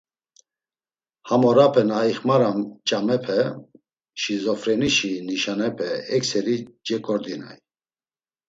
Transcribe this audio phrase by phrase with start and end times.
[1.27, 2.57] Ham orape na ixmaram
[2.87, 3.39] ç̌amepe,
[4.21, 7.57] şizofrenişi nişanepe ekseri ceǩordinay.